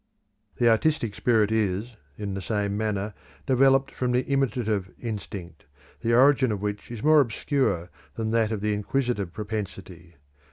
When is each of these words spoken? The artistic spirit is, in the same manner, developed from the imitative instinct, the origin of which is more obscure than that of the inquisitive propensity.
The 0.55 0.67
artistic 0.67 1.13
spirit 1.13 1.51
is, 1.51 1.95
in 2.17 2.33
the 2.33 2.41
same 2.41 2.75
manner, 2.75 3.13
developed 3.45 3.91
from 3.91 4.13
the 4.13 4.23
imitative 4.25 4.89
instinct, 4.99 5.65
the 5.99 6.15
origin 6.15 6.51
of 6.51 6.59
which 6.59 6.89
is 6.89 7.03
more 7.03 7.21
obscure 7.21 7.91
than 8.15 8.31
that 8.31 8.51
of 8.51 8.61
the 8.61 8.73
inquisitive 8.73 9.31
propensity. 9.31 10.15